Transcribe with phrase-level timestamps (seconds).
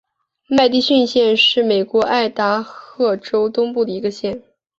[0.47, 4.41] 麦迪逊县是美国爱达荷州东部的一个县。